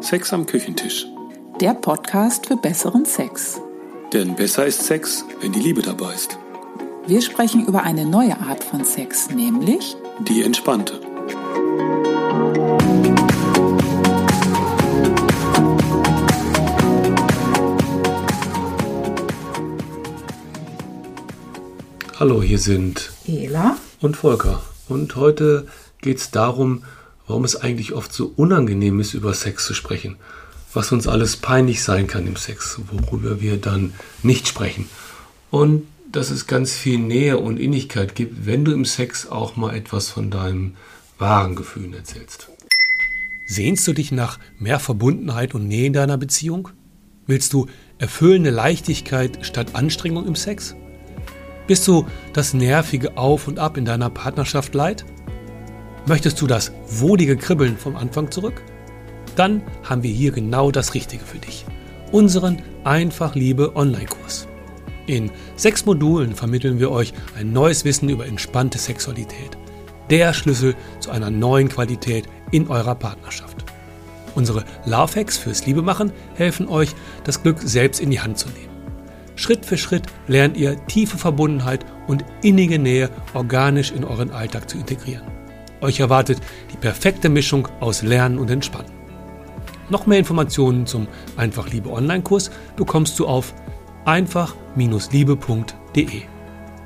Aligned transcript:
Sex 0.00 0.32
am 0.32 0.46
Küchentisch. 0.46 1.06
Der 1.60 1.74
Podcast 1.74 2.46
für 2.46 2.56
besseren 2.56 3.04
Sex. 3.04 3.60
Denn 4.12 4.36
besser 4.36 4.66
ist 4.66 4.84
Sex, 4.84 5.24
wenn 5.40 5.52
die 5.52 5.60
Liebe 5.60 5.82
dabei 5.82 6.14
ist. 6.14 6.38
Wir 7.06 7.20
sprechen 7.20 7.66
über 7.66 7.82
eine 7.82 8.06
neue 8.06 8.38
Art 8.38 8.62
von 8.62 8.84
Sex, 8.84 9.30
nämlich 9.30 9.96
Die 10.20 10.42
entspannte. 10.42 11.00
Hallo, 22.18 22.42
hier 22.42 22.58
sind 22.58 23.12
Ela. 23.26 23.76
und 24.00 24.16
Volker. 24.16 24.62
Und 24.88 25.16
heute 25.16 25.66
geht 26.00 26.18
es 26.18 26.30
darum, 26.30 26.82
warum 27.28 27.44
es 27.44 27.56
eigentlich 27.56 27.92
oft 27.92 28.12
so 28.12 28.32
unangenehm 28.34 28.98
ist, 28.98 29.14
über 29.14 29.32
Sex 29.34 29.66
zu 29.66 29.74
sprechen. 29.74 30.16
Was 30.72 30.92
uns 30.92 31.06
alles 31.06 31.36
peinlich 31.36 31.82
sein 31.82 32.06
kann 32.06 32.26
im 32.26 32.36
Sex, 32.36 32.80
worüber 32.90 33.40
wir 33.40 33.58
dann 33.58 33.94
nicht 34.22 34.48
sprechen. 34.48 34.88
Und 35.50 35.86
dass 36.10 36.30
es 36.30 36.46
ganz 36.46 36.72
viel 36.72 36.98
Nähe 36.98 37.38
und 37.38 37.58
Innigkeit 37.58 38.14
gibt, 38.14 38.46
wenn 38.46 38.64
du 38.64 38.72
im 38.72 38.84
Sex 38.84 39.28
auch 39.28 39.56
mal 39.56 39.74
etwas 39.74 40.08
von 40.08 40.30
deinem 40.30 40.74
wahren 41.18 41.54
Gefühlen 41.54 41.94
erzählst. 41.94 42.48
Sehnst 43.46 43.86
du 43.86 43.92
dich 43.92 44.12
nach 44.12 44.38
mehr 44.58 44.78
Verbundenheit 44.78 45.54
und 45.54 45.68
Nähe 45.68 45.86
in 45.86 45.92
deiner 45.92 46.18
Beziehung? 46.18 46.68
Willst 47.26 47.52
du 47.52 47.66
erfüllende 47.98 48.50
Leichtigkeit 48.50 49.38
statt 49.44 49.74
Anstrengung 49.74 50.26
im 50.26 50.34
Sex? 50.34 50.76
Bist 51.66 51.86
du 51.88 52.06
das 52.32 52.54
nervige 52.54 53.18
Auf 53.18 53.48
und 53.48 53.58
Ab 53.58 53.76
in 53.76 53.84
deiner 53.84 54.08
Partnerschaft 54.08 54.74
leid? 54.74 55.04
Möchtest 56.08 56.40
du 56.40 56.46
das 56.46 56.72
wohlige 56.88 57.36
Kribbeln 57.36 57.76
vom 57.76 57.94
Anfang 57.94 58.30
zurück? 58.30 58.62
Dann 59.36 59.60
haben 59.82 60.02
wir 60.02 60.10
hier 60.10 60.32
genau 60.32 60.70
das 60.70 60.94
Richtige 60.94 61.22
für 61.22 61.36
dich. 61.36 61.66
Unseren 62.12 62.62
Einfach 62.82 63.34
Liebe 63.34 63.76
Online-Kurs. 63.76 64.48
In 65.06 65.30
sechs 65.56 65.84
Modulen 65.84 66.34
vermitteln 66.34 66.78
wir 66.78 66.90
euch 66.90 67.12
ein 67.38 67.52
neues 67.52 67.84
Wissen 67.84 68.08
über 68.08 68.24
entspannte 68.24 68.78
Sexualität. 68.78 69.58
Der 70.08 70.32
Schlüssel 70.32 70.74
zu 70.98 71.10
einer 71.10 71.28
neuen 71.28 71.68
Qualität 71.68 72.26
in 72.52 72.68
eurer 72.68 72.94
Partnerschaft. 72.94 73.66
Unsere 74.34 74.64
Love 74.86 75.20
Hacks 75.20 75.36
fürs 75.36 75.66
Liebemachen 75.66 76.10
helfen 76.36 76.68
euch, 76.68 76.94
das 77.24 77.42
Glück 77.42 77.58
selbst 77.62 78.00
in 78.00 78.10
die 78.10 78.20
Hand 78.20 78.38
zu 78.38 78.48
nehmen. 78.48 78.72
Schritt 79.36 79.66
für 79.66 79.76
Schritt 79.76 80.06
lernt 80.26 80.56
ihr 80.56 80.86
tiefe 80.86 81.18
Verbundenheit 81.18 81.84
und 82.06 82.24
innige 82.42 82.78
Nähe 82.78 83.10
organisch 83.34 83.92
in 83.92 84.04
euren 84.04 84.30
Alltag 84.30 84.70
zu 84.70 84.78
integrieren. 84.78 85.37
Euch 85.80 86.00
erwartet 86.00 86.40
die 86.72 86.76
perfekte 86.76 87.28
Mischung 87.28 87.68
aus 87.80 88.02
Lernen 88.02 88.38
und 88.38 88.50
Entspannen. 88.50 88.90
Noch 89.90 90.06
mehr 90.06 90.18
Informationen 90.18 90.86
zum 90.86 91.06
Einfach 91.36 91.70
Liebe 91.70 91.90
Online-Kurs 91.90 92.50
bekommst 92.76 93.18
du 93.18 93.26
auf 93.26 93.54
einfach-liebe.de. 94.04 96.22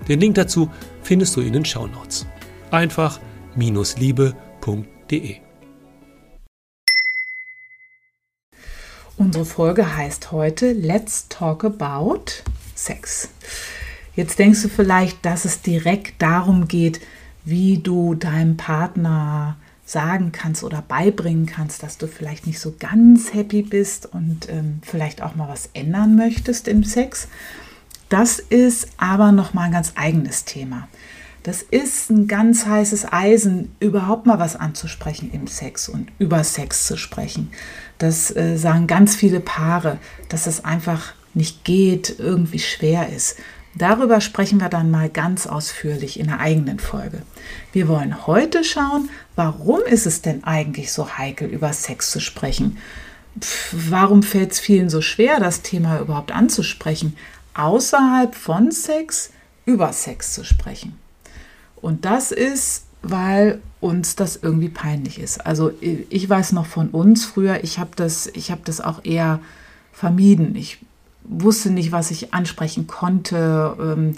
Den 0.08 0.20
Link 0.20 0.34
dazu 0.34 0.70
findest 1.02 1.36
du 1.36 1.40
in 1.40 1.52
den 1.52 1.64
Shownotes. 1.64 2.26
einfach-liebe.de. 2.70 5.36
Unsere 9.16 9.44
Folge 9.44 9.96
heißt 9.96 10.32
heute 10.32 10.72
Let's 10.72 11.28
Talk 11.28 11.64
About 11.64 12.24
Sex. 12.74 13.28
Jetzt 14.16 14.38
denkst 14.38 14.62
du 14.62 14.68
vielleicht, 14.68 15.24
dass 15.24 15.44
es 15.44 15.62
direkt 15.62 16.20
darum 16.20 16.66
geht, 16.66 17.00
wie 17.44 17.78
du 17.78 18.14
deinem 18.14 18.56
Partner 18.56 19.56
sagen 19.84 20.32
kannst 20.32 20.62
oder 20.64 20.82
beibringen 20.82 21.46
kannst, 21.46 21.82
dass 21.82 21.98
du 21.98 22.06
vielleicht 22.06 22.46
nicht 22.46 22.60
so 22.60 22.74
ganz 22.78 23.34
happy 23.34 23.62
bist 23.62 24.06
und 24.06 24.48
ähm, 24.48 24.78
vielleicht 24.82 25.22
auch 25.22 25.34
mal 25.34 25.48
was 25.48 25.70
ändern 25.74 26.16
möchtest 26.16 26.68
im 26.68 26.84
Sex. 26.84 27.28
Das 28.08 28.38
ist 28.38 28.88
aber 28.96 29.32
noch 29.32 29.54
mal 29.54 29.62
ein 29.62 29.72
ganz 29.72 29.92
eigenes 29.96 30.44
Thema. 30.44 30.88
Das 31.42 31.62
ist 31.62 32.08
ein 32.10 32.28
ganz 32.28 32.66
heißes 32.66 33.12
Eisen, 33.12 33.74
überhaupt 33.80 34.26
mal 34.26 34.38
was 34.38 34.54
anzusprechen 34.54 35.30
im 35.32 35.48
Sex 35.48 35.88
und 35.88 36.12
über 36.18 36.44
Sex 36.44 36.86
zu 36.86 36.96
sprechen. 36.96 37.50
Das 37.98 38.34
äh, 38.36 38.56
sagen 38.56 38.86
ganz 38.86 39.16
viele 39.16 39.40
Paare, 39.40 39.98
dass 40.28 40.46
es 40.46 40.64
einfach 40.64 41.14
nicht 41.34 41.64
geht, 41.64 42.16
irgendwie 42.18 42.60
schwer 42.60 43.08
ist. 43.08 43.36
Darüber 43.74 44.20
sprechen 44.20 44.60
wir 44.60 44.68
dann 44.68 44.90
mal 44.90 45.08
ganz 45.08 45.46
ausführlich 45.46 46.20
in 46.20 46.28
einer 46.28 46.40
eigenen 46.40 46.78
Folge. 46.78 47.22
Wir 47.72 47.88
wollen 47.88 48.26
heute 48.26 48.64
schauen, 48.64 49.08
warum 49.34 49.80
ist 49.80 50.06
es 50.06 50.20
denn 50.20 50.44
eigentlich 50.44 50.92
so 50.92 51.16
heikel, 51.16 51.48
über 51.48 51.72
Sex 51.72 52.10
zu 52.10 52.20
sprechen? 52.20 52.76
Pff, 53.40 53.74
warum 53.90 54.22
fällt 54.22 54.52
es 54.52 54.60
vielen 54.60 54.90
so 54.90 55.00
schwer, 55.00 55.40
das 55.40 55.62
Thema 55.62 56.00
überhaupt 56.00 56.32
anzusprechen, 56.32 57.16
außerhalb 57.54 58.34
von 58.34 58.70
Sex 58.72 59.30
über 59.64 59.92
Sex 59.94 60.34
zu 60.34 60.44
sprechen? 60.44 60.98
Und 61.76 62.04
das 62.04 62.30
ist, 62.30 62.84
weil 63.00 63.60
uns 63.80 64.16
das 64.16 64.36
irgendwie 64.36 64.68
peinlich 64.68 65.18
ist. 65.18 65.44
Also 65.44 65.72
ich 65.80 66.28
weiß 66.28 66.52
noch 66.52 66.66
von 66.66 66.90
uns 66.90 67.24
früher, 67.24 67.64
ich 67.64 67.78
habe 67.78 67.90
das, 67.96 68.30
habe 68.50 68.60
das 68.64 68.80
auch 68.82 69.04
eher 69.04 69.40
vermieden. 69.92 70.54
Ich 70.54 70.78
wusste 71.24 71.70
nicht, 71.70 71.92
was 71.92 72.10
ich 72.10 72.34
ansprechen 72.34 72.86
konnte. 72.86 73.76
Ähm, 73.80 74.16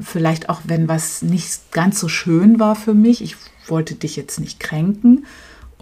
vielleicht 0.00 0.48
auch, 0.48 0.60
wenn 0.64 0.88
was 0.88 1.22
nicht 1.22 1.72
ganz 1.72 2.00
so 2.00 2.08
schön 2.08 2.60
war 2.60 2.76
für 2.76 2.94
mich. 2.94 3.22
Ich 3.22 3.36
wollte 3.66 3.94
dich 3.94 4.16
jetzt 4.16 4.40
nicht 4.40 4.60
kränken. 4.60 5.26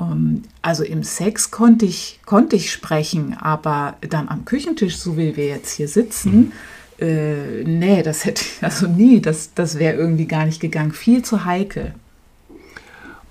Ähm, 0.00 0.42
also 0.62 0.84
im 0.84 1.02
Sex 1.02 1.50
konnte 1.50 1.86
ich, 1.86 2.20
konnte 2.24 2.56
ich 2.56 2.72
sprechen, 2.72 3.34
aber 3.34 3.96
dann 4.00 4.28
am 4.28 4.44
Küchentisch, 4.44 4.98
so 4.98 5.16
wie 5.16 5.36
wir 5.36 5.46
jetzt 5.46 5.72
hier 5.72 5.88
sitzen, 5.88 6.52
äh, 7.00 7.62
nee, 7.64 8.02
das 8.02 8.24
hätte 8.24 8.42
ich 8.42 8.62
also 8.62 8.86
nie, 8.86 9.20
das, 9.20 9.54
das 9.54 9.78
wäre 9.78 9.96
irgendwie 9.96 10.26
gar 10.26 10.46
nicht 10.46 10.60
gegangen. 10.60 10.92
Viel 10.92 11.22
zu 11.22 11.44
heikel. 11.44 11.94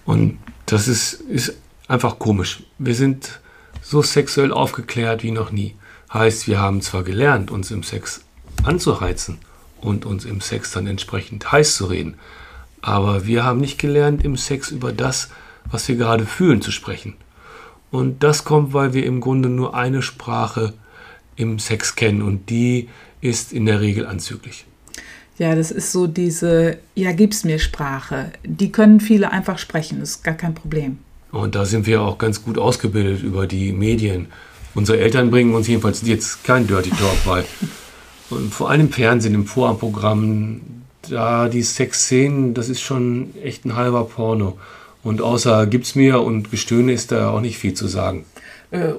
Und 0.06 0.38
das 0.66 0.88
ist, 0.88 1.14
ist 1.14 1.54
einfach 1.88 2.18
komisch. 2.18 2.64
Wir 2.78 2.96
sind 2.96 3.40
so 3.82 4.02
sexuell 4.02 4.52
aufgeklärt 4.52 5.24
wie 5.24 5.32
noch 5.32 5.52
nie. 5.52 5.76
Heißt, 6.14 6.48
wir 6.48 6.60
haben 6.60 6.82
zwar 6.82 7.04
gelernt, 7.04 7.52
uns 7.52 7.72
im 7.72 7.84
Sex 7.84 8.22
anzuheizen 8.64 9.40
und 9.82 10.06
uns 10.06 10.26
im 10.26 10.42
Sex 10.42 10.72
dann 10.72 10.88
entsprechend 10.88 11.52
heiß 11.52 11.76
zu 11.76 11.86
reden, 11.86 12.16
aber 12.82 13.26
wir 13.26 13.44
haben 13.44 13.60
nicht 13.60 13.78
gelernt, 13.78 14.24
im 14.24 14.38
Sex 14.38 14.72
über 14.72 14.92
das, 14.92 15.30
was 15.70 15.88
wir 15.88 15.96
gerade 15.96 16.26
fühlen, 16.26 16.62
zu 16.62 16.72
sprechen. 16.72 17.16
Und 17.92 18.24
das 18.24 18.44
kommt, 18.44 18.74
weil 18.74 18.94
wir 18.94 19.06
im 19.06 19.22
Grunde 19.22 19.50
nur 19.50 19.76
eine 19.76 20.02
Sprache 20.02 20.74
im 21.36 21.60
Sex 21.60 21.96
kennen 21.96 22.22
und 22.22 22.50
die 22.50 22.90
ist 23.22 23.54
in 23.54 23.66
der 23.66 23.82
Regel 23.82 24.06
anzüglich. 24.06 24.66
Ja, 25.38 25.56
das 25.56 25.70
ist 25.72 25.92
so 25.92 26.08
diese, 26.08 26.80
ja, 26.96 27.12
gib's 27.12 27.44
mir 27.44 27.60
Sprache. 27.60 28.32
Die 28.44 28.72
können 28.72 29.00
viele 29.00 29.32
einfach 29.32 29.60
sprechen, 29.60 30.00
das 30.00 30.12
ist 30.12 30.24
gar 30.24 30.34
kein 30.34 30.56
Problem. 30.56 30.98
Und 31.32 31.56
da 31.56 31.66
sind 31.66 31.86
wir 31.86 32.02
auch 32.02 32.18
ganz 32.18 32.44
gut 32.44 32.58
ausgebildet 32.58 33.22
über 33.22 33.46
die 33.46 33.72
Medien. 33.72 34.28
Unsere 34.78 35.00
Eltern 35.00 35.32
bringen 35.32 35.56
uns 35.56 35.68
jedenfalls 35.68 36.04
jetzt 36.04 36.44
kein 36.44 36.68
Dirty 36.68 36.92
Talk 36.92 37.26
bei. 37.26 37.44
Und 38.30 38.54
vor 38.54 38.70
allem 38.70 38.82
im 38.82 38.92
Fernsehen, 38.92 39.34
im 39.34 39.48
Vorabendprogramm, 39.48 40.62
da 41.10 41.50
die 41.50 41.64
Sexszenen, 41.64 42.54
das 42.54 42.70
ist 42.70 42.82
schon 42.82 43.34
echt 43.44 43.66
ein 43.66 43.76
halber 43.76 44.04
Porno. 44.04 44.60
Und 45.02 45.20
außer 45.20 45.66
gibt's 45.66 45.96
mir 45.96 46.22
und 46.22 46.52
Gestöhne 46.52 46.94
ist 46.94 47.12
da 47.12 47.32
auch 47.32 47.42
nicht 47.42 47.58
viel 47.58 47.74
zu 47.74 47.88
sagen 47.88 48.26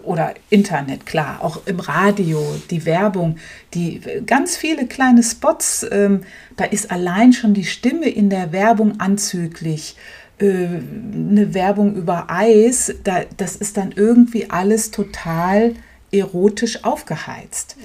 oder 0.03 0.35
Internet, 0.49 1.05
klar, 1.05 1.41
auch 1.43 1.67
im 1.67 1.79
Radio, 1.79 2.43
die 2.71 2.87
Werbung, 2.87 3.37
die 3.75 4.01
ganz 4.25 4.57
viele 4.57 4.87
kleine 4.87 5.23
Spots, 5.23 5.87
ähm, 5.91 6.23
da 6.57 6.65
ist 6.65 6.91
allein 6.91 7.35
schon 7.35 7.53
die 7.53 7.65
Stimme 7.65 8.09
in 8.09 8.31
der 8.31 8.53
Werbung 8.53 8.99
anzüglich. 8.99 9.97
Äh, 10.41 10.45
eine 10.45 11.53
Werbung 11.55 11.95
über 11.95 12.27
Eis, 12.29 12.95
da, 13.05 13.23
das 13.37 13.57
ist 13.57 13.77
dann 13.77 13.93
irgendwie 13.93 14.51
alles 14.51 14.91
total 14.91 15.75
erotisch 16.11 16.85
aufgeheizt. 16.85 17.77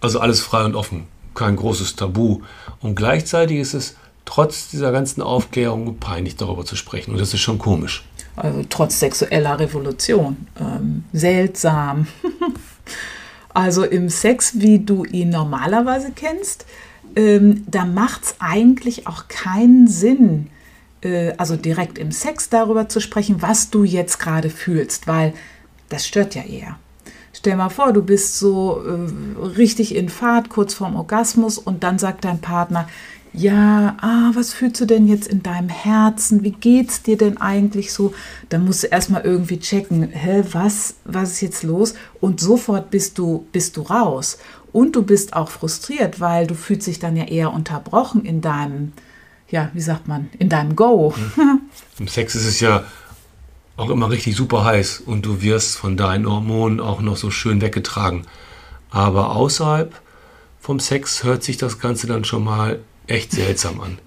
Also 0.00 0.20
alles 0.20 0.40
frei 0.40 0.64
und 0.64 0.74
offen, 0.74 1.04
kein 1.34 1.56
großes 1.56 1.96
Tabu. 1.96 2.40
Und 2.80 2.94
gleichzeitig 2.94 3.58
ist 3.58 3.74
es 3.74 3.96
trotz 4.24 4.68
dieser 4.68 4.92
ganzen 4.92 5.22
Aufklärung 5.22 5.98
peinlich 5.98 6.36
darüber 6.36 6.64
zu 6.64 6.76
sprechen. 6.76 7.12
Und 7.12 7.20
das 7.20 7.34
ist 7.34 7.40
schon 7.40 7.58
komisch. 7.58 8.04
Also 8.36 8.64
trotz 8.68 9.00
sexueller 9.00 9.58
Revolution. 9.58 10.46
Ähm, 10.60 11.04
seltsam. 11.12 12.06
also 13.54 13.84
im 13.84 14.08
Sex, 14.08 14.52
wie 14.60 14.78
du 14.78 15.04
ihn 15.04 15.30
normalerweise 15.30 16.12
kennst, 16.14 16.66
ähm, 17.16 17.64
da 17.66 17.84
macht 17.84 18.24
es 18.24 18.34
eigentlich 18.38 19.06
auch 19.06 19.28
keinen 19.28 19.88
Sinn, 19.88 20.48
äh, 21.02 21.32
also 21.36 21.56
direkt 21.56 21.98
im 21.98 22.12
Sex 22.12 22.48
darüber 22.48 22.88
zu 22.88 23.00
sprechen, 23.00 23.42
was 23.42 23.70
du 23.70 23.84
jetzt 23.84 24.18
gerade 24.18 24.50
fühlst, 24.50 25.06
weil 25.06 25.34
das 25.88 26.06
stört 26.06 26.34
ja 26.34 26.42
eher. 26.42 26.78
Stell 27.32 27.56
mal 27.56 27.68
vor, 27.68 27.92
du 27.92 28.02
bist 28.02 28.38
so 28.38 28.82
äh, 28.84 29.46
richtig 29.46 29.94
in 29.94 30.08
Fahrt, 30.08 30.48
kurz 30.48 30.74
vorm 30.74 30.96
Orgasmus 30.96 31.58
und 31.58 31.84
dann 31.84 31.98
sagt 31.98 32.24
dein 32.24 32.40
Partner, 32.40 32.88
ja, 33.32 33.96
ah, 34.00 34.30
was 34.34 34.52
fühlst 34.52 34.80
du 34.80 34.86
denn 34.86 35.06
jetzt 35.06 35.28
in 35.28 35.42
deinem 35.42 35.68
Herzen? 35.68 36.42
Wie 36.42 36.50
geht's 36.50 37.02
dir 37.02 37.16
denn 37.16 37.36
eigentlich 37.36 37.92
so? 37.92 38.14
Dann 38.48 38.64
musst 38.64 38.82
du 38.82 38.86
erstmal 38.88 39.22
irgendwie 39.22 39.60
checken, 39.60 40.08
hä, 40.10 40.42
was, 40.52 40.94
was 41.04 41.32
ist 41.32 41.40
jetzt 41.42 41.62
los? 41.62 41.94
Und 42.20 42.40
sofort 42.40 42.90
bist 42.90 43.18
du, 43.18 43.46
bist 43.52 43.76
du 43.76 43.82
raus. 43.82 44.38
Und 44.72 44.96
du 44.96 45.02
bist 45.02 45.34
auch 45.34 45.50
frustriert, 45.50 46.20
weil 46.20 46.46
du 46.46 46.54
fühlst 46.54 46.86
dich 46.86 46.98
dann 46.98 47.16
ja 47.16 47.24
eher 47.24 47.52
unterbrochen 47.52 48.24
in 48.24 48.40
deinem, 48.40 48.92
ja, 49.50 49.70
wie 49.72 49.80
sagt 49.80 50.08
man, 50.08 50.28
in 50.38 50.48
deinem 50.48 50.76
Go. 50.76 51.14
Im 51.98 52.08
Sex 52.08 52.34
ist 52.34 52.46
es 52.46 52.60
ja 52.60 52.84
auch 53.76 53.90
immer 53.90 54.10
richtig 54.10 54.36
super 54.36 54.64
heiß 54.64 55.00
und 55.00 55.24
du 55.24 55.40
wirst 55.40 55.76
von 55.76 55.96
deinen 55.96 56.28
Hormonen 56.28 56.80
auch 56.80 57.00
noch 57.00 57.16
so 57.16 57.30
schön 57.30 57.60
weggetragen. 57.60 58.26
Aber 58.90 59.36
außerhalb 59.36 60.00
vom 60.60 60.80
Sex 60.80 61.22
hört 61.24 61.44
sich 61.44 61.56
das 61.56 61.78
Ganze 61.78 62.06
dann 62.06 62.24
schon 62.24 62.44
mal 62.44 62.80
echt 63.06 63.32
seltsam 63.32 63.80
an. 63.80 63.98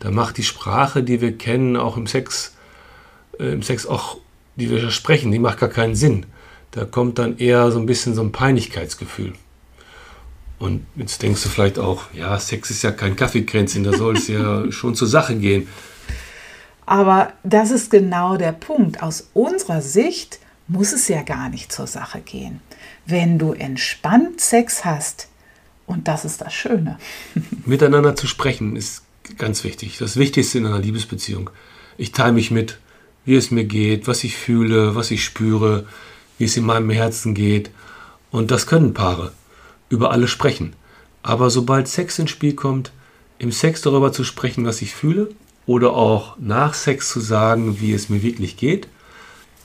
Da 0.00 0.10
macht 0.10 0.38
die 0.38 0.42
Sprache, 0.42 1.02
die 1.02 1.20
wir 1.20 1.36
kennen, 1.36 1.76
auch 1.76 1.96
im 1.96 2.06
Sex, 2.06 2.56
äh, 3.38 3.52
im 3.52 3.62
Sex 3.62 3.86
auch, 3.86 4.16
die 4.56 4.70
wir 4.70 4.90
sprechen, 4.90 5.30
die 5.30 5.38
macht 5.38 5.60
gar 5.60 5.68
keinen 5.68 5.94
Sinn. 5.94 6.26
Da 6.70 6.84
kommt 6.84 7.18
dann 7.18 7.36
eher 7.36 7.70
so 7.70 7.78
ein 7.78 7.86
bisschen 7.86 8.14
so 8.14 8.22
ein 8.22 8.32
Peinlichkeitsgefühl. 8.32 9.34
Und 10.60 10.86
jetzt 10.94 11.22
denkst 11.22 11.42
du 11.42 11.48
vielleicht 11.48 11.78
auch, 11.78 12.04
ja, 12.12 12.38
Sex 12.38 12.70
ist 12.70 12.82
ja 12.82 12.92
kein 12.92 13.16
Kaffeekränzchen, 13.16 13.82
da 13.82 13.94
soll 13.94 14.18
es 14.18 14.28
ja 14.28 14.70
schon 14.70 14.94
zur 14.94 15.08
Sache 15.08 15.34
gehen. 15.34 15.66
Aber 16.84 17.32
das 17.42 17.70
ist 17.70 17.90
genau 17.90 18.36
der 18.36 18.52
Punkt. 18.52 19.02
Aus 19.02 19.30
unserer 19.32 19.80
Sicht 19.80 20.38
muss 20.68 20.92
es 20.92 21.08
ja 21.08 21.22
gar 21.22 21.48
nicht 21.48 21.72
zur 21.72 21.86
Sache 21.86 22.20
gehen. 22.20 22.60
Wenn 23.06 23.38
du 23.38 23.54
entspannt 23.54 24.40
Sex 24.40 24.84
hast, 24.84 25.28
und 25.86 26.08
das 26.08 26.26
ist 26.26 26.42
das 26.42 26.52
Schöne. 26.52 26.98
Miteinander 27.64 28.14
zu 28.14 28.26
sprechen 28.26 28.76
ist 28.76 29.02
ganz 29.38 29.64
wichtig. 29.64 29.96
Das 29.96 30.16
Wichtigste 30.16 30.58
in 30.58 30.66
einer 30.66 30.78
Liebesbeziehung. 30.78 31.48
Ich 31.96 32.12
teile 32.12 32.32
mich 32.32 32.50
mit, 32.50 32.78
wie 33.24 33.34
es 33.34 33.50
mir 33.50 33.64
geht, 33.64 34.06
was 34.06 34.24
ich 34.24 34.36
fühle, 34.36 34.94
was 34.94 35.10
ich 35.10 35.24
spüre, 35.24 35.86
wie 36.36 36.44
es 36.44 36.56
in 36.56 36.66
meinem 36.66 36.90
Herzen 36.90 37.34
geht. 37.34 37.70
Und 38.30 38.50
das 38.50 38.66
können 38.66 38.92
Paare. 38.92 39.32
Über 39.90 40.10
alles 40.10 40.30
sprechen. 40.30 40.72
Aber 41.22 41.50
sobald 41.50 41.86
Sex 41.86 42.18
ins 42.18 42.30
Spiel 42.30 42.54
kommt, 42.54 42.92
im 43.38 43.52
Sex 43.52 43.82
darüber 43.82 44.12
zu 44.12 44.24
sprechen, 44.24 44.64
was 44.64 44.80
ich 44.80 44.94
fühle, 44.94 45.28
oder 45.66 45.92
auch 45.92 46.36
nach 46.38 46.74
Sex 46.74 47.10
zu 47.10 47.20
sagen, 47.20 47.80
wie 47.80 47.92
es 47.92 48.08
mir 48.08 48.22
wirklich 48.22 48.56
geht, 48.56 48.88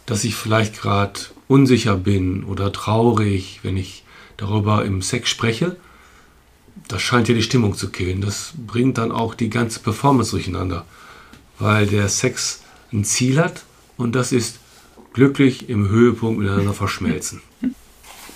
dass 0.06 0.24
ich 0.24 0.36
vielleicht 0.36 0.80
gerade 0.80 1.19
unsicher 1.48 1.95
bin 1.95 2.44
oder 2.44 2.72
traurig, 2.72 3.62
wenn 3.63 3.77
ich 3.77 4.04
darüber 4.38 4.86
im 4.86 5.01
Sex 5.01 5.30
spreche, 5.30 5.77
das 6.88 7.01
scheint 7.01 7.27
ja 7.27 7.33
die 7.33 7.42
Stimmung 7.42 7.75
zu 7.75 7.89
killen. 7.89 8.22
Das 8.22 8.54
bringt 8.56 8.98
dann 8.98 9.12
auch 9.12 9.33
die 9.33 9.50
ganze 9.50 9.80
Performance 9.80 10.31
durcheinander, 10.31 10.86
weil 11.57 11.88
der 11.88 12.10
Sex 12.10 12.62
ein 12.92 13.04
Ziel 13.04 13.39
hat 13.39 13.63
und 13.98 14.13
das 14.16 14.31
ist 14.31 14.60
glücklich 15.13 15.69
im 15.69 15.89
Höhepunkt 15.89 16.39
miteinander 16.39 16.74
verschmelzen. 16.74 17.42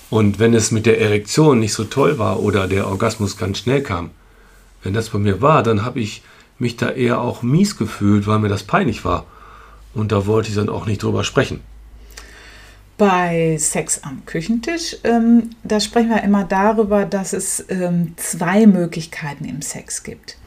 Und 0.10 0.40
wenn 0.40 0.54
es 0.54 0.72
mit 0.72 0.86
der 0.86 1.00
Erektion 1.00 1.60
nicht 1.60 1.74
so 1.74 1.84
toll 1.84 2.18
war 2.18 2.40
oder 2.40 2.68
der 2.68 2.88
Orgasmus 2.88 3.38
ganz 3.38 3.60
schnell 3.60 3.84
kam, 3.84 4.12
wenn 4.84 4.94
das 4.94 5.10
bei 5.10 5.20
mir 5.20 5.42
war, 5.42 5.62
dann 5.62 5.84
habe 5.84 6.00
ich 6.00 6.24
mich 6.58 6.78
da 6.78 6.90
eher 6.90 7.22
auch 7.22 7.42
mies 7.42 7.78
gefühlt, 7.78 8.28
weil 8.28 8.40
mir 8.40 8.50
das 8.50 8.64
peinlich 8.64 9.06
war. 9.06 9.26
Und 9.94 10.12
da 10.12 10.26
wollte 10.26 10.50
ich 10.50 10.56
dann 10.56 10.70
auch 10.70 10.86
nicht 10.86 11.04
drüber 11.04 11.24
sprechen. 11.24 11.62
Bei 12.98 13.56
Sex 13.58 14.04
am 14.04 14.26
Küchentisch, 14.26 14.98
ähm, 15.06 15.52
da 15.64 15.80
sprechen 15.80 16.10
wir 16.10 16.22
immer 16.22 16.44
darüber, 16.44 17.06
dass 17.06 17.32
es 17.32 17.66
ähm, 17.70 18.14
zwei 18.18 18.68
Möglichkeiten 18.68 19.46
im 19.46 19.62
Sex 19.62 20.04
gibt. 20.04 20.38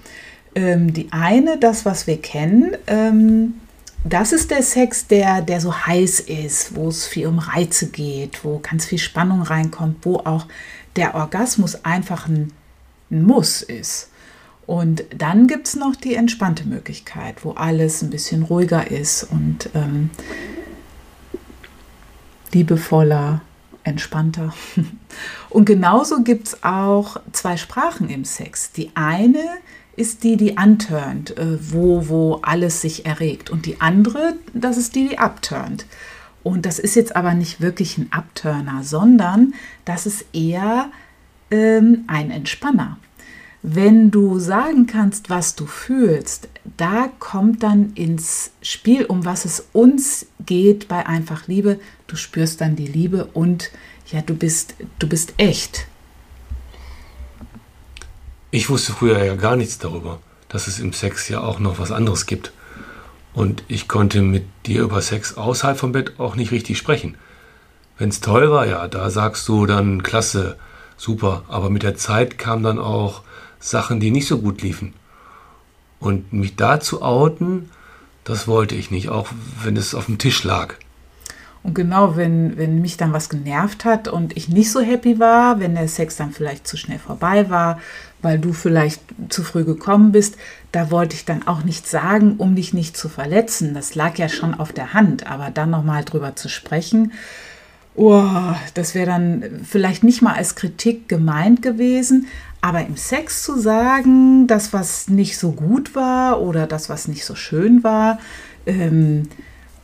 Ähm, 0.54 0.92
die 0.92 1.08
eine, 1.12 1.56
das, 1.58 1.86
was 1.86 2.06
wir 2.06 2.18
kennen, 2.18 2.76
ähm, 2.86 3.54
das 4.04 4.32
ist 4.32 4.50
der 4.50 4.62
Sex, 4.62 5.06
der, 5.06 5.42
der 5.42 5.60
so 5.60 5.74
heiß 5.74 6.20
ist, 6.20 6.74
wo 6.74 6.88
es 6.88 7.06
viel 7.06 7.26
um 7.26 7.38
Reize 7.38 7.88
geht, 7.88 8.44
wo 8.44 8.58
ganz 8.58 8.86
viel 8.86 8.98
Spannung 8.98 9.42
reinkommt, 9.42 10.04
wo 10.04 10.16
auch 10.18 10.46
der 10.96 11.14
Orgasmus 11.14 11.84
einfach 11.84 12.28
ein, 12.28 12.52
Muss 13.10 13.62
ist. 13.62 14.10
Und 14.66 15.04
dann 15.16 15.46
gibt 15.46 15.68
es 15.68 15.76
noch 15.76 15.96
die 15.96 16.14
entspannte 16.14 16.66
Möglichkeit, 16.66 17.44
wo 17.44 17.52
alles 17.52 18.02
ein 18.02 18.10
bisschen 18.10 18.42
ruhiger 18.42 18.90
ist 18.90 19.24
und 19.24 19.68
ähm, 19.74 20.10
liebevoller, 22.52 23.42
entspannter. 23.84 24.54
Und 25.50 25.66
genauso 25.66 26.22
gibt 26.22 26.48
es 26.48 26.64
auch 26.64 27.18
zwei 27.32 27.58
Sprachen 27.58 28.08
im 28.08 28.24
Sex. 28.24 28.72
Die 28.72 28.90
eine 28.94 29.44
ist 29.96 30.24
die, 30.24 30.36
die 30.36 30.52
unturnt, 30.52 31.36
äh, 31.36 31.58
wo, 31.72 32.08
wo 32.08 32.40
alles 32.42 32.80
sich 32.80 33.06
erregt. 33.06 33.50
Und 33.50 33.66
die 33.66 33.80
andere, 33.80 34.34
das 34.54 34.76
ist 34.76 34.94
die, 34.94 35.08
die 35.08 35.18
upturnt. 35.18 35.86
Und 36.42 36.66
das 36.66 36.78
ist 36.78 36.96
jetzt 36.96 37.14
aber 37.14 37.34
nicht 37.34 37.60
wirklich 37.60 37.98
ein 37.98 38.10
Upturner, 38.10 38.82
sondern 38.82 39.54
das 39.84 40.06
ist 40.06 40.24
eher 40.32 40.90
ähm, 41.50 42.04
ein 42.08 42.30
Entspanner. 42.30 42.98
Wenn 43.62 44.10
du 44.10 44.40
sagen 44.40 44.88
kannst, 44.88 45.30
was 45.30 45.54
du 45.54 45.66
fühlst, 45.66 46.48
da 46.76 47.08
kommt 47.20 47.62
dann 47.62 47.92
ins 47.94 48.50
Spiel, 48.60 49.04
um 49.04 49.24
was 49.24 49.44
es 49.44 49.68
uns 49.72 50.26
geht 50.44 50.88
bei 50.88 51.06
einfach 51.06 51.46
Liebe. 51.46 51.78
Du 52.08 52.16
spürst 52.16 52.60
dann 52.60 52.74
die 52.74 52.88
Liebe 52.88 53.26
und 53.34 53.70
ja, 54.10 54.20
du 54.20 54.34
bist, 54.34 54.74
du 54.98 55.08
bist 55.08 55.34
echt. 55.36 55.86
Ich 58.54 58.68
wusste 58.68 58.92
früher 58.92 59.24
ja 59.24 59.34
gar 59.34 59.56
nichts 59.56 59.78
darüber, 59.78 60.18
dass 60.50 60.66
es 60.66 60.78
im 60.78 60.92
Sex 60.92 61.30
ja 61.30 61.40
auch 61.40 61.58
noch 61.58 61.78
was 61.78 61.90
anderes 61.90 62.26
gibt. 62.26 62.52
Und 63.32 63.64
ich 63.66 63.88
konnte 63.88 64.20
mit 64.20 64.44
dir 64.66 64.82
über 64.82 65.00
Sex 65.00 65.38
außerhalb 65.38 65.78
vom 65.78 65.92
Bett 65.92 66.20
auch 66.20 66.36
nicht 66.36 66.52
richtig 66.52 66.76
sprechen. 66.76 67.16
Wenn 67.96 68.10
es 68.10 68.20
toll 68.20 68.50
war, 68.50 68.66
ja, 68.66 68.88
da 68.88 69.08
sagst 69.08 69.48
du 69.48 69.64
dann 69.64 70.02
klasse, 70.02 70.58
super. 70.98 71.44
Aber 71.48 71.70
mit 71.70 71.82
der 71.82 71.96
Zeit 71.96 72.36
kam 72.36 72.62
dann 72.62 72.78
auch 72.78 73.22
Sachen, 73.58 74.00
die 74.00 74.10
nicht 74.10 74.26
so 74.26 74.36
gut 74.36 74.60
liefen. 74.60 74.92
Und 75.98 76.34
mich 76.34 76.54
da 76.54 76.78
zu 76.78 77.00
outen, 77.00 77.70
das 78.24 78.46
wollte 78.46 78.74
ich 78.74 78.90
nicht, 78.90 79.08
auch 79.08 79.28
wenn 79.62 79.78
es 79.78 79.94
auf 79.94 80.04
dem 80.04 80.18
Tisch 80.18 80.44
lag. 80.44 80.74
Und 81.64 81.74
genau, 81.74 82.16
wenn, 82.16 82.56
wenn 82.56 82.80
mich 82.80 82.96
dann 82.96 83.12
was 83.12 83.28
genervt 83.28 83.84
hat 83.84 84.08
und 84.08 84.36
ich 84.36 84.48
nicht 84.48 84.70
so 84.70 84.80
happy 84.80 85.20
war, 85.20 85.60
wenn 85.60 85.74
der 85.74 85.86
Sex 85.86 86.16
dann 86.16 86.32
vielleicht 86.32 86.66
zu 86.66 86.76
schnell 86.76 86.98
vorbei 86.98 87.50
war, 87.50 87.78
weil 88.20 88.38
du 88.38 88.52
vielleicht 88.52 89.00
zu 89.28 89.42
früh 89.42 89.64
gekommen 89.64 90.12
bist, 90.12 90.36
da 90.72 90.90
wollte 90.90 91.14
ich 91.14 91.24
dann 91.24 91.46
auch 91.46 91.64
nichts 91.64 91.90
sagen, 91.90 92.34
um 92.38 92.56
dich 92.56 92.72
nicht 92.72 92.96
zu 92.96 93.08
verletzen. 93.08 93.74
Das 93.74 93.94
lag 93.94 94.16
ja 94.16 94.28
schon 94.28 94.54
auf 94.54 94.72
der 94.72 94.94
Hand, 94.94 95.26
aber 95.26 95.50
dann 95.50 95.70
nochmal 95.70 96.04
drüber 96.04 96.34
zu 96.34 96.48
sprechen, 96.48 97.12
oh, 97.94 98.54
das 98.74 98.94
wäre 98.94 99.06
dann 99.06 99.60
vielleicht 99.64 100.02
nicht 100.02 100.22
mal 100.22 100.34
als 100.34 100.54
Kritik 100.54 101.08
gemeint 101.08 101.62
gewesen, 101.62 102.26
aber 102.60 102.86
im 102.86 102.96
Sex 102.96 103.42
zu 103.42 103.58
sagen, 103.58 104.46
das, 104.46 104.72
was 104.72 105.08
nicht 105.08 105.36
so 105.36 105.52
gut 105.52 105.94
war 105.94 106.40
oder 106.40 106.66
das, 106.66 106.88
was 106.88 107.08
nicht 107.08 107.24
so 107.24 107.34
schön 107.34 107.82
war, 107.82 108.18
ähm, 108.66 109.28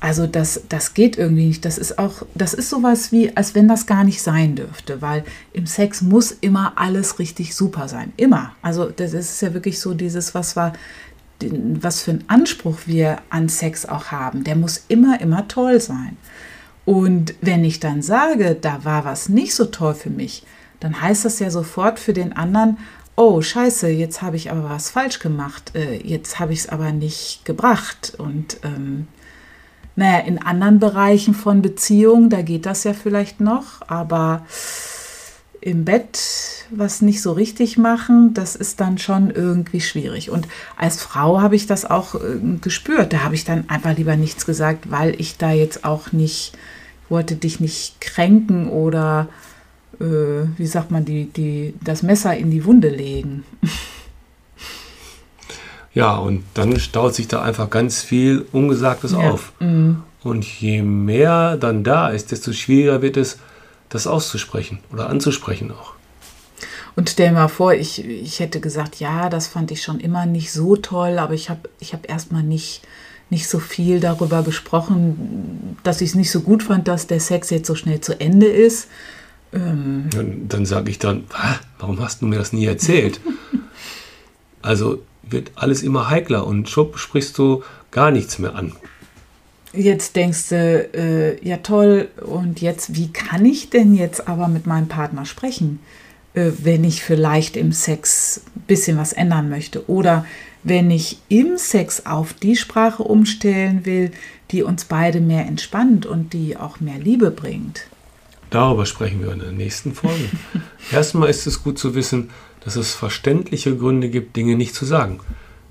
also 0.00 0.26
das, 0.26 0.62
das 0.68 0.94
geht 0.94 1.18
irgendwie 1.18 1.46
nicht. 1.46 1.64
Das 1.64 1.76
ist 1.78 1.98
auch, 1.98 2.22
das 2.34 2.54
ist 2.54 2.70
sowas 2.70 3.10
wie, 3.10 3.36
als 3.36 3.54
wenn 3.54 3.66
das 3.68 3.86
gar 3.86 4.04
nicht 4.04 4.22
sein 4.22 4.54
dürfte, 4.54 5.02
weil 5.02 5.24
im 5.52 5.66
Sex 5.66 6.02
muss 6.02 6.30
immer 6.30 6.74
alles 6.76 7.18
richtig 7.18 7.54
super 7.54 7.88
sein. 7.88 8.12
Immer. 8.16 8.52
Also 8.62 8.90
das 8.90 9.12
ist 9.12 9.42
ja 9.42 9.54
wirklich 9.54 9.80
so 9.80 9.94
dieses, 9.94 10.34
was 10.34 10.54
war, 10.54 10.72
was 11.40 12.02
für 12.02 12.12
einen 12.12 12.24
Anspruch 12.28 12.78
wir 12.86 13.18
an 13.30 13.48
Sex 13.48 13.86
auch 13.86 14.06
haben. 14.06 14.44
Der 14.44 14.56
muss 14.56 14.84
immer, 14.88 15.20
immer 15.20 15.48
toll 15.48 15.80
sein. 15.80 16.16
Und 16.84 17.34
wenn 17.40 17.64
ich 17.64 17.80
dann 17.80 18.00
sage, 18.00 18.56
da 18.58 18.84
war 18.84 19.04
was 19.04 19.28
nicht 19.28 19.54
so 19.54 19.66
toll 19.66 19.94
für 19.94 20.10
mich, 20.10 20.44
dann 20.80 21.02
heißt 21.02 21.24
das 21.24 21.40
ja 21.40 21.50
sofort 21.50 21.98
für 21.98 22.12
den 22.12 22.32
anderen, 22.32 22.78
oh 23.16 23.42
scheiße, 23.42 23.88
jetzt 23.88 24.22
habe 24.22 24.36
ich 24.36 24.50
aber 24.52 24.70
was 24.70 24.90
falsch 24.90 25.18
gemacht, 25.18 25.72
äh, 25.74 25.96
jetzt 25.96 26.38
habe 26.38 26.52
ich 26.52 26.60
es 26.60 26.68
aber 26.68 26.92
nicht 26.92 27.44
gebracht. 27.44 28.14
Und 28.16 28.58
ähm, 28.62 29.08
naja, 29.98 30.20
in 30.20 30.38
anderen 30.38 30.78
Bereichen 30.78 31.34
von 31.34 31.60
Beziehungen, 31.60 32.30
da 32.30 32.42
geht 32.42 32.66
das 32.66 32.84
ja 32.84 32.92
vielleicht 32.92 33.40
noch, 33.40 33.82
aber 33.88 34.46
im 35.60 35.84
Bett 35.84 36.20
was 36.70 37.02
nicht 37.02 37.20
so 37.20 37.32
richtig 37.32 37.78
machen, 37.78 38.32
das 38.32 38.54
ist 38.54 38.78
dann 38.78 38.98
schon 38.98 39.30
irgendwie 39.30 39.80
schwierig. 39.80 40.30
Und 40.30 40.46
als 40.76 41.02
Frau 41.02 41.40
habe 41.40 41.56
ich 41.56 41.66
das 41.66 41.84
auch 41.84 42.14
äh, 42.14 42.38
gespürt. 42.60 43.12
Da 43.12 43.24
habe 43.24 43.34
ich 43.34 43.44
dann 43.44 43.68
einfach 43.68 43.96
lieber 43.96 44.14
nichts 44.14 44.46
gesagt, 44.46 44.88
weil 44.88 45.20
ich 45.20 45.36
da 45.36 45.50
jetzt 45.50 45.84
auch 45.84 46.12
nicht, 46.12 46.52
wollte 47.08 47.34
dich 47.34 47.58
nicht 47.58 48.00
kränken 48.00 48.68
oder 48.68 49.28
äh, 50.00 50.46
wie 50.56 50.66
sagt 50.66 50.92
man, 50.92 51.06
die, 51.06 51.24
die, 51.24 51.74
das 51.82 52.04
Messer 52.04 52.36
in 52.36 52.52
die 52.52 52.64
Wunde 52.64 52.88
legen. 52.88 53.42
Ja, 55.98 56.14
und 56.14 56.44
dann 56.54 56.78
staut 56.78 57.16
sich 57.16 57.26
da 57.26 57.42
einfach 57.42 57.70
ganz 57.70 58.02
viel 58.02 58.46
Ungesagtes 58.52 59.10
ja. 59.12 59.18
auf. 59.18 59.52
Mhm. 59.58 60.04
Und 60.22 60.44
je 60.44 60.80
mehr 60.80 61.56
dann 61.56 61.82
da 61.82 62.10
ist, 62.10 62.30
desto 62.30 62.52
schwieriger 62.52 63.02
wird 63.02 63.16
es, 63.16 63.38
das 63.88 64.06
auszusprechen 64.06 64.78
oder 64.92 65.10
anzusprechen 65.10 65.72
auch. 65.72 65.94
Und 66.94 67.10
stell 67.10 67.32
mal 67.32 67.48
vor, 67.48 67.74
ich, 67.74 68.04
ich 68.04 68.38
hätte 68.38 68.60
gesagt, 68.60 69.00
ja, 69.00 69.28
das 69.28 69.48
fand 69.48 69.72
ich 69.72 69.82
schon 69.82 69.98
immer 69.98 70.24
nicht 70.24 70.52
so 70.52 70.76
toll, 70.76 71.18
aber 71.18 71.34
ich 71.34 71.50
habe 71.50 71.68
ich 71.80 71.94
hab 71.94 72.08
erstmal 72.08 72.44
nicht, 72.44 72.82
nicht 73.28 73.48
so 73.48 73.58
viel 73.58 73.98
darüber 73.98 74.44
gesprochen, 74.44 75.76
dass 75.82 76.00
ich 76.00 76.10
es 76.10 76.14
nicht 76.14 76.30
so 76.30 76.42
gut 76.42 76.62
fand, 76.62 76.86
dass 76.86 77.08
der 77.08 77.18
Sex 77.18 77.50
jetzt 77.50 77.66
so 77.66 77.74
schnell 77.74 78.00
zu 78.00 78.20
Ende 78.20 78.46
ist. 78.46 78.86
Ähm 79.52 80.10
dann, 80.10 80.48
dann 80.48 80.64
sage 80.64 80.92
ich 80.92 81.00
dann, 81.00 81.24
warum 81.80 81.98
hast 81.98 82.22
du 82.22 82.26
mir 82.26 82.38
das 82.38 82.52
nie 82.52 82.66
erzählt? 82.66 83.18
also 84.62 85.02
wird 85.30 85.52
alles 85.54 85.82
immer 85.82 86.10
heikler 86.10 86.46
und 86.46 86.68
schub 86.68 86.98
sprichst 86.98 87.36
du 87.38 87.62
gar 87.90 88.10
nichts 88.10 88.38
mehr 88.38 88.54
an. 88.54 88.72
Jetzt 89.72 90.16
denkst 90.16 90.48
du, 90.48 90.88
äh, 90.94 91.46
ja 91.46 91.58
toll, 91.58 92.08
und 92.24 92.60
jetzt, 92.60 92.94
wie 92.94 93.12
kann 93.12 93.44
ich 93.44 93.70
denn 93.70 93.94
jetzt 93.94 94.26
aber 94.26 94.48
mit 94.48 94.66
meinem 94.66 94.88
Partner 94.88 95.26
sprechen, 95.26 95.80
äh, 96.34 96.50
wenn 96.62 96.84
ich 96.84 97.02
vielleicht 97.02 97.56
im 97.56 97.72
Sex 97.72 98.42
ein 98.56 98.62
bisschen 98.62 98.96
was 98.96 99.12
ändern 99.12 99.50
möchte? 99.50 99.88
Oder 99.88 100.24
wenn 100.64 100.90
ich 100.90 101.18
im 101.28 101.58
Sex 101.58 102.06
auf 102.06 102.32
die 102.32 102.56
Sprache 102.56 103.02
umstellen 103.02 103.84
will, 103.84 104.10
die 104.50 104.62
uns 104.62 104.86
beide 104.86 105.20
mehr 105.20 105.46
entspannt 105.46 106.06
und 106.06 106.32
die 106.32 106.56
auch 106.56 106.80
mehr 106.80 106.98
Liebe 106.98 107.30
bringt? 107.30 107.86
Darüber 108.50 108.86
sprechen 108.86 109.22
wir 109.22 109.32
in 109.32 109.40
der 109.40 109.52
nächsten 109.52 109.94
Folge. 109.94 110.28
Erstmal 110.92 111.28
ist 111.28 111.46
es 111.46 111.62
gut 111.62 111.78
zu 111.78 111.94
wissen, 111.94 112.30
dass 112.60 112.76
es 112.76 112.94
verständliche 112.94 113.76
Gründe 113.76 114.08
gibt, 114.08 114.36
Dinge 114.36 114.56
nicht 114.56 114.74
zu 114.74 114.84
sagen, 114.84 115.20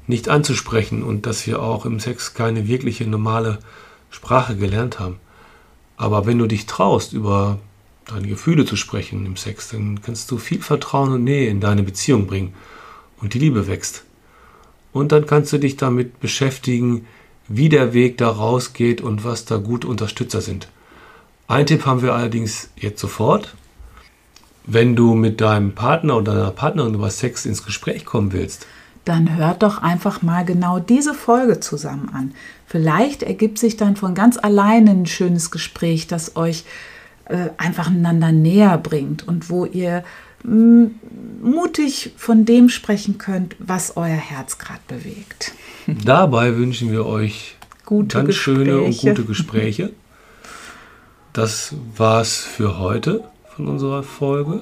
nicht 0.06 0.30
anzusprechen 0.30 1.04
und 1.04 1.26
dass 1.26 1.48
wir 1.48 1.62
auch 1.62 1.86
im 1.86 2.00
Sex 2.00 2.34
keine 2.34 2.68
wirkliche 2.68 3.06
normale 3.08 3.60
Sprache 4.10 4.56
gelernt 4.56 5.00
haben. 5.00 5.18
Aber 5.98 6.26
wenn 6.26 6.38
du 6.38 6.48
dich 6.48 6.68
traust, 6.68 7.14
über 7.14 7.60
deine 8.06 8.28
Gefühle 8.28 8.66
zu 8.66 8.76
sprechen 8.76 9.26
im 9.26 9.36
Sex, 9.36 9.70
dann 9.70 10.02
kannst 10.02 10.30
du 10.32 10.38
viel 10.38 10.62
Vertrauen 10.62 11.12
und 11.12 11.24
Nähe 11.24 11.50
in 11.50 11.60
deine 11.60 11.84
Beziehung 11.84 12.28
bringen 12.28 12.54
und 13.20 13.34
die 13.34 13.40
Liebe 13.40 13.68
wächst. 13.68 14.04
Und 14.94 15.12
dann 15.12 15.26
kannst 15.26 15.52
du 15.52 15.58
dich 15.58 15.76
damit 15.76 16.20
beschäftigen, 16.20 17.06
wie 17.48 17.70
der 17.70 17.94
Weg 17.94 18.18
da 18.18 18.30
rausgeht 18.30 19.02
und 19.02 19.24
was 19.24 19.46
da 19.46 19.58
gute 19.58 19.88
Unterstützer 19.88 20.42
sind. 20.42 20.70
Ein 21.48 21.66
Tipp 21.66 21.86
haben 21.86 22.02
wir 22.02 22.14
allerdings 22.14 22.70
jetzt 22.76 23.00
sofort. 23.00 23.56
Wenn 24.66 24.98
du 24.98 25.14
mit 25.14 25.40
deinem 25.40 25.74
Partner 25.74 26.18
oder 26.18 26.34
deiner 26.36 26.52
Partnerin 26.52 26.94
über 26.94 27.10
Sex 27.10 27.46
ins 27.46 27.64
Gespräch 27.64 28.04
kommen 28.04 28.34
willst, 28.34 28.68
dann 29.06 29.38
hört 29.38 29.64
doch 29.64 29.82
einfach 29.82 30.22
mal 30.22 30.44
genau 30.44 30.80
diese 30.80 31.14
Folge 31.14 31.62
zusammen 31.62 32.10
an. 32.14 32.34
Vielleicht 32.66 33.24
ergibt 33.24 33.58
sich 33.58 33.78
dann 33.78 33.96
von 33.96 34.14
ganz 34.14 34.38
alleine 34.38 34.92
ein 34.92 35.06
schönes 35.06 35.50
Gespräch, 35.50 36.08
das 36.08 36.36
euch 36.36 36.66
äh, 37.26 37.50
einfach 37.58 37.88
einander 37.88 38.34
näher 38.34 38.78
bringt 38.78 39.26
und 39.26 39.50
wo 39.50 39.64
ihr 39.64 40.04
mm, 40.44 40.88
mutig 41.42 42.12
von 42.18 42.44
dem 42.44 42.68
sprechen 42.68 43.18
könnt, 43.18 43.56
was 43.60 43.96
euer 43.96 44.08
Herz 44.08 44.58
gerade 44.58 44.82
bewegt. 44.90 45.54
Dabei 45.88 46.58
wünschen 46.58 46.92
wir 46.92 47.06
euch 47.06 47.56
gute 47.86 48.18
ganz 48.18 48.28
Gespräche. 48.28 48.66
schöne 48.66 48.82
und 48.82 48.98
gute 48.98 49.24
Gespräche. 49.24 49.94
Das 51.38 51.76
war's 51.96 52.38
für 52.38 52.80
heute 52.80 53.24
von 53.56 53.68
unserer 53.68 54.02
Folge. 54.02 54.62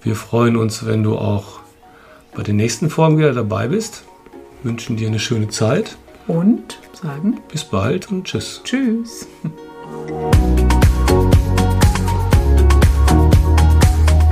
Wir 0.00 0.16
freuen 0.16 0.56
uns, 0.56 0.86
wenn 0.86 1.02
du 1.02 1.18
auch 1.18 1.60
bei 2.34 2.42
den 2.42 2.56
nächsten 2.56 2.88
Folgen 2.88 3.18
wieder 3.18 3.34
dabei 3.34 3.68
bist. 3.68 4.04
Wünschen 4.62 4.96
dir 4.96 5.08
eine 5.08 5.18
schöne 5.18 5.48
Zeit. 5.48 5.98
Und 6.26 6.78
sagen 7.02 7.42
bis 7.52 7.64
bald 7.64 8.10
und 8.10 8.24
tschüss. 8.24 8.62
Tschüss. 8.64 9.28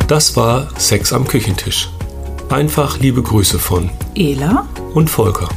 Das 0.07 0.37
war 0.39 0.71
Sex 0.81 1.13
am 1.13 1.29
Küchentisch. 1.29 1.91
Einfach 2.49 2.99
liebe 2.99 3.23
Grüße 3.23 3.59
von 3.59 3.91
Ela 4.15 4.67
und 4.95 5.11
Volker. 5.11 5.51